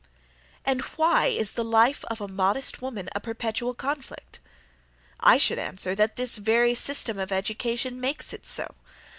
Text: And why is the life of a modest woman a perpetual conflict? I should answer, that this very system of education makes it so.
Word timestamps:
And 0.65 0.81
why 0.97 1.27
is 1.27 1.51
the 1.51 1.63
life 1.63 2.03
of 2.05 2.19
a 2.19 2.27
modest 2.27 2.81
woman 2.81 3.07
a 3.13 3.19
perpetual 3.19 3.75
conflict? 3.75 4.39
I 5.19 5.37
should 5.37 5.59
answer, 5.59 5.93
that 5.93 6.15
this 6.15 6.39
very 6.39 6.73
system 6.73 7.19
of 7.19 7.31
education 7.31 7.99
makes 8.01 8.33
it 8.33 8.47
so. 8.47 8.73